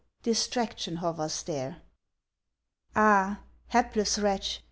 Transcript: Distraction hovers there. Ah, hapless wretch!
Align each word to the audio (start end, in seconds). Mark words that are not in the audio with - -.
Distraction 0.23 0.95
hovers 0.95 1.43
there. 1.43 1.83
Ah, 2.95 3.41
hapless 3.67 4.17
wretch! 4.17 4.59